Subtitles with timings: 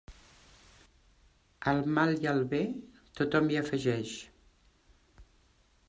[1.71, 2.63] Al mal i al bé,
[3.21, 4.19] tothom hi afegeix.